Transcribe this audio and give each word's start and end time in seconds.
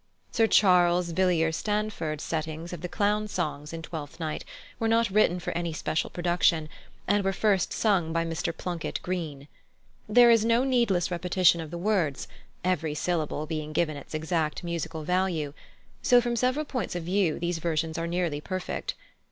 +Sir 0.31 0.47
Charles 0.47 1.11
Villiers 1.11 1.57
Stanford's+ 1.57 2.23
settings 2.23 2.73
of 2.73 2.81
the 2.81 2.89
"Clown's 2.89 3.31
songs" 3.31 3.71
in 3.71 3.83
Twelfth 3.83 4.19
Night 4.19 4.43
were 4.79 4.87
not 4.87 5.11
written 5.11 5.39
for 5.39 5.55
any 5.55 5.73
special 5.73 6.09
production, 6.09 6.69
and 7.07 7.23
were 7.23 7.31
first 7.31 7.71
sung 7.71 8.11
by 8.11 8.25
Mr 8.25 8.51
Plunket 8.51 8.99
Greene. 9.03 9.47
There 10.09 10.31
is 10.31 10.43
no 10.43 10.63
needless 10.63 11.11
repetition 11.11 11.61
of 11.61 11.69
the 11.69 11.77
words, 11.77 12.27
every 12.63 12.95
syllable 12.95 13.45
being 13.45 13.73
given 13.73 13.95
its 13.95 14.15
exact 14.15 14.63
musical 14.63 15.03
value; 15.03 15.53
so, 16.01 16.19
from 16.19 16.35
several 16.35 16.65
points 16.65 16.95
of 16.95 17.03
view 17.03 17.37
these 17.37 17.59
versions 17.59 17.95
are 17.99 18.07
nearly 18.07 18.41
perfect. 18.41 18.95